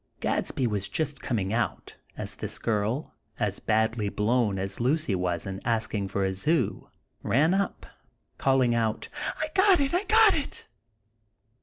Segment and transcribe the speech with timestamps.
[0.19, 5.61] Gadsby was just coming out, as this girl, as badly blown as Lucy was in
[5.63, 6.89] asking for a zoo,
[7.21, 7.85] ran up,
[8.39, 9.93] calling out: "I GOT IT!!
[9.93, 10.67] I GOT IT!!"